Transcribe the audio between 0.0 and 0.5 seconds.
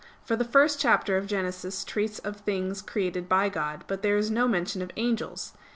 For the